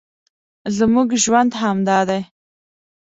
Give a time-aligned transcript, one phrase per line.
[0.77, 2.21] زموږ ژوند همدا دی